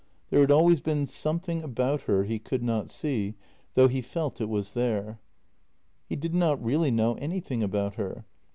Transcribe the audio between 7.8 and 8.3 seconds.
her.